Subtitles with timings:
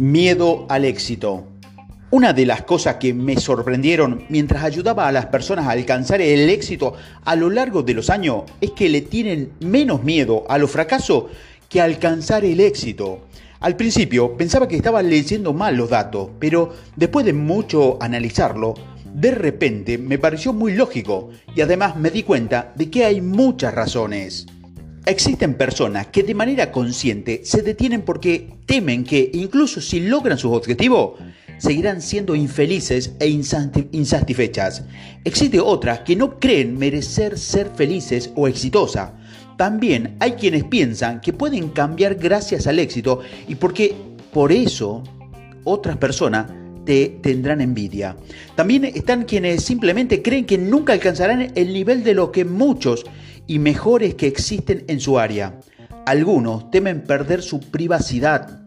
[0.00, 1.44] Miedo al éxito.
[2.10, 6.48] Una de las cosas que me sorprendieron mientras ayudaba a las personas a alcanzar el
[6.48, 10.70] éxito a lo largo de los años es que le tienen menos miedo a los
[10.70, 11.24] fracasos
[11.68, 13.26] que a alcanzar el éxito.
[13.60, 18.72] Al principio pensaba que estaba leyendo mal los datos, pero después de mucho analizarlo,
[19.12, 23.74] de repente me pareció muy lógico y además me di cuenta de que hay muchas
[23.74, 24.46] razones.
[25.10, 30.52] Existen personas que de manera consciente se detienen porque temen que incluso si logran sus
[30.52, 31.18] objetivos,
[31.58, 34.84] seguirán siendo infelices e insatisfechas.
[35.24, 39.10] Existe otras que no creen merecer ser felices o exitosas.
[39.58, 43.18] También hay quienes piensan que pueden cambiar gracias al éxito
[43.48, 43.96] y porque
[44.32, 45.02] por eso
[45.64, 46.46] otras personas
[46.84, 48.16] te tendrán envidia.
[48.54, 53.04] También están quienes simplemente creen que nunca alcanzarán el nivel de lo que muchos
[53.50, 55.58] y mejores que existen en su área.
[56.06, 58.60] Algunos temen perder su privacidad.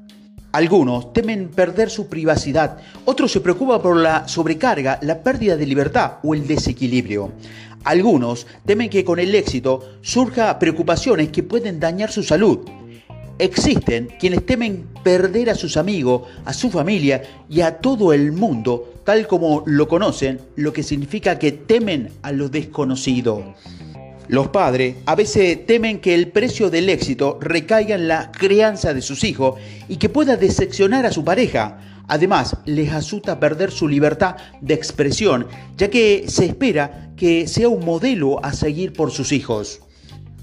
[0.51, 2.79] Algunos temen perder su privacidad.
[3.05, 7.31] Otros se preocupan por la sobrecarga, la pérdida de libertad o el desequilibrio.
[7.85, 12.59] Algunos temen que con el éxito surja preocupaciones que pueden dañar su salud.
[13.39, 18.93] Existen quienes temen perder a sus amigos, a su familia y a todo el mundo
[19.05, 23.55] tal como lo conocen, lo que significa que temen a lo desconocido.
[24.27, 29.01] Los padres a veces temen que el precio del éxito recaiga en la crianza de
[29.01, 31.79] sus hijos y que pueda decepcionar a su pareja.
[32.07, 37.85] Además, les asusta perder su libertad de expresión, ya que se espera que sea un
[37.85, 39.81] modelo a seguir por sus hijos.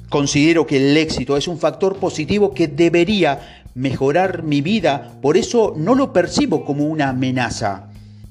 [0.09, 5.75] Considero que el éxito es un factor positivo que debería mejorar mi vida, por eso
[5.77, 7.89] no lo percibo como una amenaza.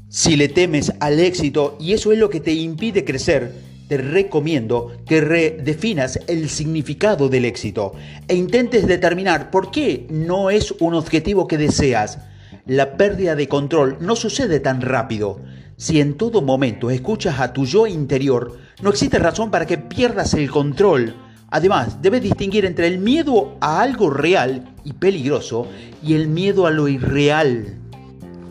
[0.09, 4.91] Si le temes al éxito y eso es lo que te impide crecer, te recomiendo
[5.07, 7.93] que redefinas el significado del éxito
[8.27, 12.19] e intentes determinar por qué no es un objetivo que deseas.
[12.67, 15.41] La pérdida de control no sucede tan rápido.
[15.75, 20.35] Si en todo momento escuchas a tu yo interior, no existe razón para que pierdas
[20.35, 21.15] el control.
[21.49, 25.67] Además, debes distinguir entre el miedo a algo real y peligroso
[26.03, 27.75] y el miedo a lo irreal.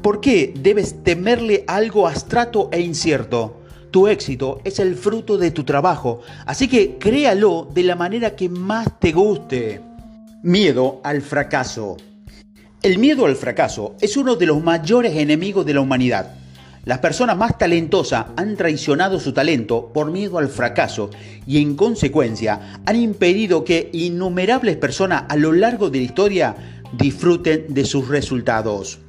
[0.02, 3.57] ¿Por qué debes temerle algo abstracto e incierto?
[3.90, 8.48] Tu éxito es el fruto de tu trabajo, así que créalo de la manera que
[8.48, 9.80] más te guste.
[10.42, 11.96] Miedo al fracaso.
[12.82, 16.34] El miedo al fracaso es uno de los mayores enemigos de la humanidad.
[16.84, 21.10] Las personas más talentosas han traicionado su talento por miedo al fracaso
[21.46, 26.56] y en consecuencia han impedido que innumerables personas a lo largo de la historia
[26.92, 29.00] disfruten de sus resultados.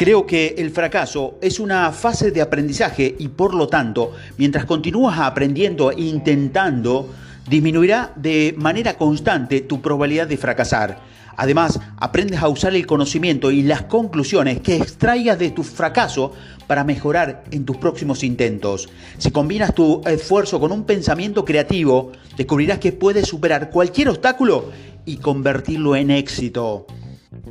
[0.00, 5.18] Creo que el fracaso es una fase de aprendizaje y por lo tanto, mientras continúas
[5.18, 7.10] aprendiendo e intentando,
[7.46, 11.00] disminuirá de manera constante tu probabilidad de fracasar.
[11.36, 16.32] Además, aprendes a usar el conocimiento y las conclusiones que extraigas de tu fracaso
[16.66, 18.88] para mejorar en tus próximos intentos.
[19.18, 24.70] Si combinas tu esfuerzo con un pensamiento creativo, descubrirás que puedes superar cualquier obstáculo
[25.04, 26.86] y convertirlo en éxito.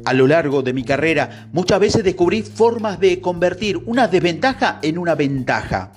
[0.05, 4.97] A lo largo de mi carrera muchas veces descubrí formas de convertir una desventaja en
[4.97, 5.91] una ventaja.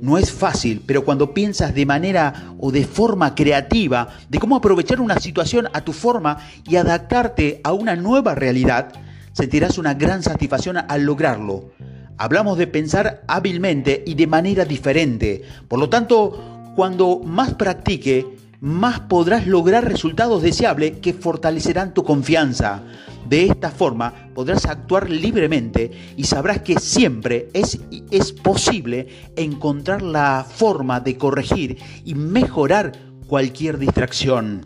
[0.00, 5.00] No es fácil, pero cuando piensas de manera o de forma creativa de cómo aprovechar
[5.00, 8.92] una situación a tu forma y adaptarte a una nueva realidad,
[9.32, 11.70] sentirás una gran satisfacción al lograrlo.
[12.18, 15.42] Hablamos de pensar hábilmente y de manera diferente.
[15.68, 18.26] Por lo tanto, cuando más practique,
[18.60, 22.82] más podrás lograr resultados deseables que fortalecerán tu confianza.
[23.28, 27.78] De esta forma podrás actuar libremente y sabrás que siempre es,
[28.10, 32.92] es posible encontrar la forma de corregir y mejorar
[33.26, 34.62] cualquier distracción.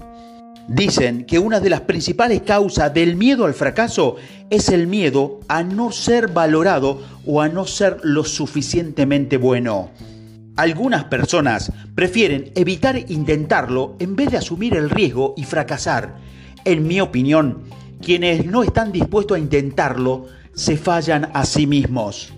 [0.68, 4.16] Dicen que una de las principales causas del miedo al fracaso
[4.50, 9.90] es el miedo a no ser valorado o a no ser lo suficientemente bueno.
[10.56, 16.18] Algunas personas prefieren evitar intentarlo en vez de asumir el riesgo y fracasar.
[16.64, 17.62] En mi opinión,
[18.02, 22.32] quienes no están dispuestos a intentarlo se fallan a sí mismos.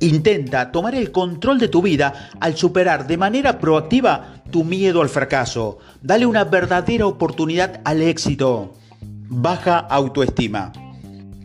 [0.00, 5.08] Intenta tomar el control de tu vida al superar de manera proactiva tu miedo al
[5.08, 5.78] fracaso.
[6.02, 8.74] Dale una verdadera oportunidad al éxito.
[9.00, 10.72] Baja autoestima.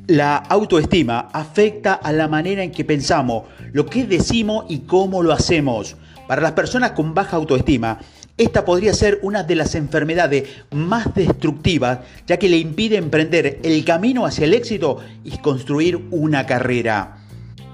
[0.07, 5.31] La autoestima afecta a la manera en que pensamos, lo que decimos y cómo lo
[5.31, 5.95] hacemos.
[6.27, 8.00] Para las personas con baja autoestima,
[8.39, 13.83] esta podría ser una de las enfermedades más destructivas, ya que le impide emprender el
[13.83, 17.18] camino hacia el éxito y construir una carrera.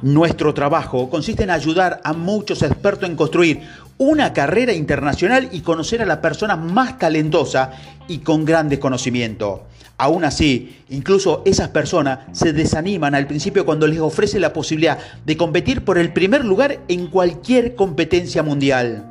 [0.01, 3.61] Nuestro trabajo consiste en ayudar a muchos expertos en construir
[3.99, 7.71] una carrera internacional y conocer a la persona más talentosa
[8.07, 9.61] y con grandes conocimientos.
[9.99, 15.37] Aún así, incluso esas personas se desaniman al principio cuando les ofrece la posibilidad de
[15.37, 19.05] competir por el primer lugar en cualquier competencia mundial.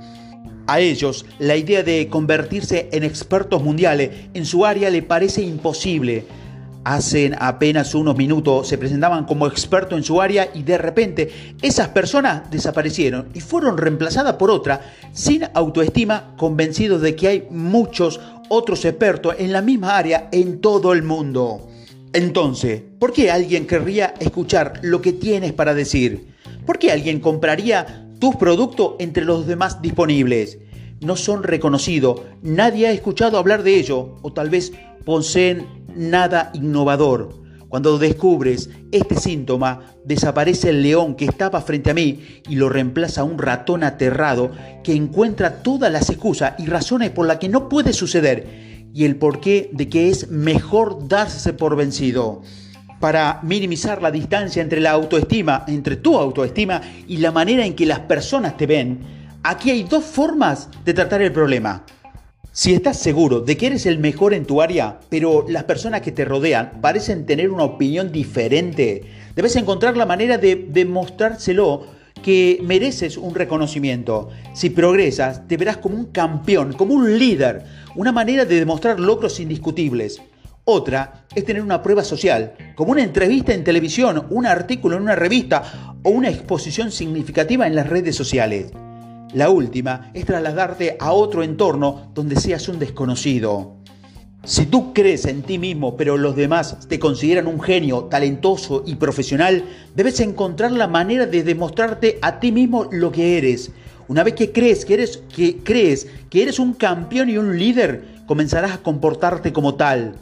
[0.66, 6.24] A ellos, la idea de convertirse en expertos mundiales en su área le parece imposible.
[6.84, 11.30] Hace apenas unos minutos se presentaban como expertos en su área y de repente
[11.62, 18.20] esas personas desaparecieron y fueron reemplazadas por otra sin autoestima, convencidos de que hay muchos
[18.48, 21.68] otros expertos en la misma área en todo el mundo.
[22.12, 26.34] Entonces, ¿por qué alguien querría escuchar lo que tienes para decir?
[26.64, 30.56] ¿Por qué alguien compraría tus productos entre los demás disponibles?
[31.02, 34.72] No son reconocidos, nadie ha escuchado hablar de ello o tal vez
[35.04, 37.34] poseen nada innovador.
[37.68, 43.24] Cuando descubres este síntoma, desaparece el león que estaba frente a mí y lo reemplaza
[43.24, 47.92] un ratón aterrado que encuentra todas las excusas y razones por las que no puede
[47.92, 52.40] suceder y el porqué de que es mejor darse por vencido.
[53.04, 57.84] Para minimizar la distancia entre la autoestima, entre tu autoestima y la manera en que
[57.84, 59.00] las personas te ven,
[59.42, 61.84] aquí hay dos formas de tratar el problema.
[62.50, 66.12] Si estás seguro de que eres el mejor en tu área, pero las personas que
[66.12, 69.02] te rodean parecen tener una opinión diferente,
[69.36, 71.86] debes encontrar la manera de demostrárselo
[72.22, 74.30] que mereces un reconocimiento.
[74.54, 77.64] Si progresas, te verás como un campeón, como un líder,
[77.96, 80.22] una manera de demostrar logros indiscutibles.
[80.66, 85.14] Otra es tener una prueba social, como una entrevista en televisión, un artículo en una
[85.14, 88.72] revista o una exposición significativa en las redes sociales.
[89.34, 93.76] La última es trasladarte a otro entorno donde seas un desconocido.
[94.42, 98.94] Si tú crees en ti mismo, pero los demás te consideran un genio, talentoso y
[98.94, 99.64] profesional,
[99.94, 103.70] debes encontrar la manera de demostrarte a ti mismo lo que eres.
[104.08, 108.22] Una vez que crees que eres, que crees que eres un campeón y un líder,
[108.26, 110.14] comenzarás a comportarte como tal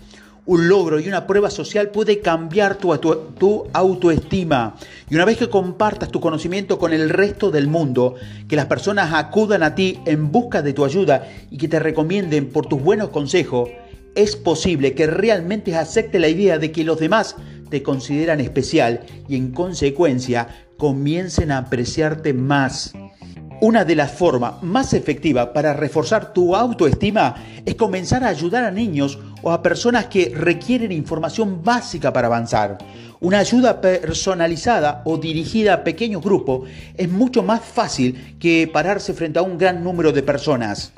[0.45, 4.75] un logro y una prueba social puede cambiar tu, tu, autoestima.
[5.09, 8.17] Y una vez que compartas tu conocimiento con el resto del mundo,
[8.49, 12.51] que las personas acudan a ti en busca de tu ayuda y que te recomienden
[12.51, 13.71] por tus buenos consejos,
[14.15, 17.37] es posible que realmente acepte la idea de que los demás
[17.71, 22.93] te consideran especial y en consecuencia comiencen a apreciarte más.
[23.63, 28.73] Una de las formas más efectivas para reforzar tu autoestima es comenzar a ayudar a
[28.73, 32.79] niños o a personas que requieren información básica para avanzar.
[33.21, 39.39] Una ayuda personalizada o dirigida a pequeños grupos es mucho más fácil que pararse frente
[39.39, 40.93] a un gran número de personas.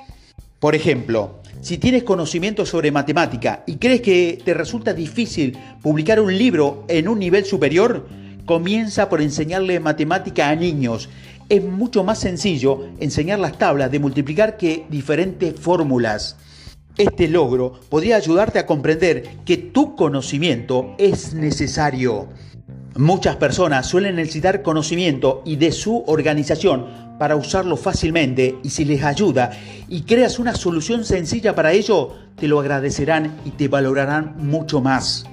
[0.59, 6.35] Por ejemplo, si tienes conocimiento sobre matemática y crees que te resulta difícil publicar un
[6.35, 8.09] libro en un nivel superior,
[8.47, 11.11] comienza por enseñarle matemática a niños
[11.49, 16.37] es mucho más sencillo enseñar las tablas de multiplicar que diferentes fórmulas.
[16.97, 22.29] Este logro podría ayudarte a comprender que tu conocimiento es necesario.
[22.97, 26.87] Muchas personas suelen necesitar conocimiento y de su organización
[27.19, 29.51] para usarlo fácilmente y si les ayuda
[29.89, 35.27] y creas una solución sencilla para ello, te lo agradecerán y te valorarán mucho más.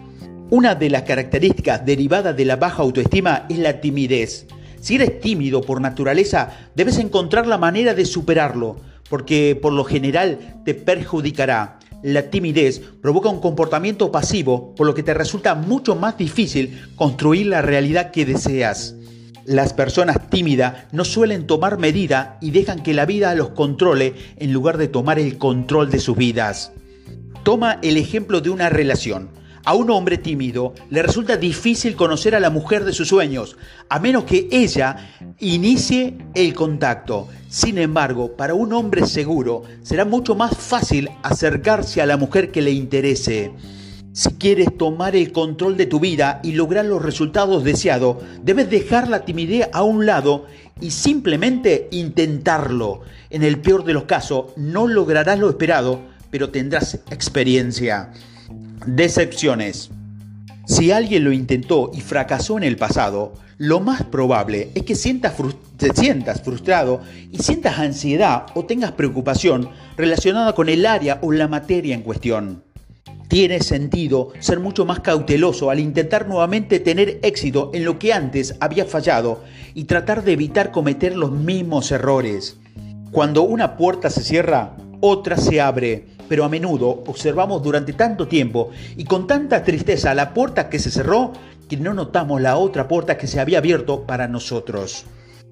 [0.49, 4.47] Una de las características derivadas de la baja autoestima es la timidez.
[4.81, 8.77] Si eres tímido por naturaleza, debes encontrar la manera de superarlo,
[9.09, 11.77] porque por lo general te perjudicará.
[12.01, 17.45] La timidez provoca un comportamiento pasivo, por lo que te resulta mucho más difícil construir
[17.45, 18.95] la realidad que deseas.
[19.45, 24.51] Las personas tímidas no suelen tomar medida y dejan que la vida los controle en
[24.51, 26.71] lugar de tomar el control de sus vidas.
[27.43, 29.29] Toma el ejemplo de una relación.
[29.63, 33.57] A un hombre tímido le resulta difícil conocer a la mujer de sus sueños,
[33.89, 37.27] a menos que ella inicie el contacto.
[37.47, 42.61] Sin embargo, para un hombre seguro será mucho más fácil acercarse a la mujer que
[42.63, 43.51] le interese.
[44.13, 49.07] Si quieres tomar el control de tu vida y lograr los resultados deseados, debes dejar
[49.07, 50.47] la timidez a un lado
[50.81, 53.01] y simplemente intentarlo.
[53.29, 58.11] En el peor de los casos, no lograrás lo esperado, pero tendrás experiencia.
[58.85, 59.91] Decepciones.
[60.65, 65.35] Si alguien lo intentó y fracasó en el pasado, lo más probable es que sientas
[65.77, 71.47] te sientas frustrado y sientas ansiedad o tengas preocupación relacionada con el área o la
[71.47, 72.63] materia en cuestión.
[73.27, 78.55] Tiene sentido ser mucho más cauteloso al intentar nuevamente tener éxito en lo que antes
[78.59, 79.43] había fallado
[79.75, 82.57] y tratar de evitar cometer los mismos errores.
[83.11, 88.69] Cuando una puerta se cierra, otra se abre pero a menudo observamos durante tanto tiempo
[88.95, 91.33] y con tanta tristeza la puerta que se cerró
[91.67, 95.03] que no notamos la otra puerta que se había abierto para nosotros.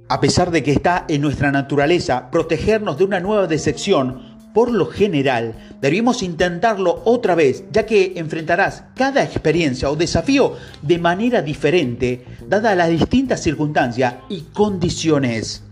[0.08, 4.88] A pesar de que está en nuestra naturaleza protegernos de una nueva decepción, Por lo
[4.88, 12.26] general, debemos intentarlo otra vez, ya que enfrentarás cada experiencia o desafío de manera diferente,
[12.48, 15.69] dadas las distintas circunstancias y condiciones.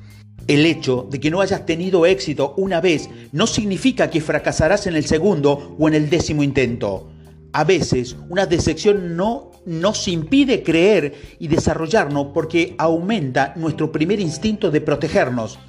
[0.48, 4.96] El hecho de que no hayas tenido éxito una vez no significa que fracasarás en
[4.96, 7.12] el segundo o en el décimo intento.
[7.52, 14.72] A veces una decepción no nos impide creer y desarrollarnos porque aumenta nuestro primer instinto
[14.72, 15.60] de protegernos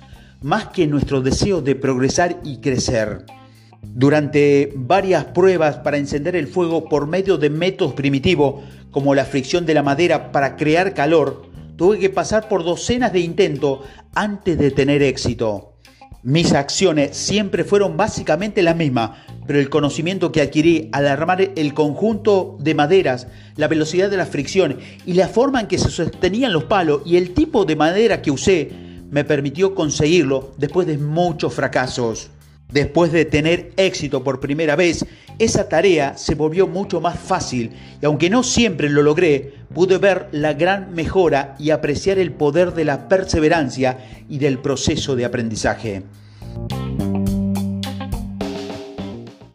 [0.42, 3.24] más que nuestro deseo de progresar y crecer.
[3.82, 9.66] Durante varias pruebas para encender el fuego por medio de métodos primitivos, como la fricción
[9.66, 13.78] de la madera para crear calor, tuve que pasar por docenas de intentos
[14.12, 15.76] antes de tener éxito.
[16.24, 19.12] Mis acciones siempre fueron básicamente las mismas,
[19.46, 24.26] pero el conocimiento que adquirí al armar el conjunto de maderas, la velocidad de la
[24.26, 28.22] fricción y la forma en que se sostenían los palos y el tipo de madera
[28.22, 28.72] que usé
[29.08, 32.30] me permitió conseguirlo después de muchos fracasos.
[32.72, 35.06] Después de tener éxito por primera vez,
[35.38, 37.70] esa tarea se volvió mucho más fácil
[38.02, 42.74] y aunque no siempre lo logré, pude ver la gran mejora y apreciar el poder
[42.74, 43.98] de la perseverancia
[44.28, 46.02] y del proceso de aprendizaje.